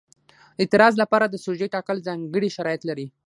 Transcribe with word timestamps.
د 0.03 0.03
اعتراض 0.61 0.93
لپاره 1.01 1.25
د 1.27 1.35
سوژې 1.45 1.67
ټاکل 1.75 1.97
ځانګړي 2.07 2.49
شرایط 2.55 2.81
لري. 2.89 3.07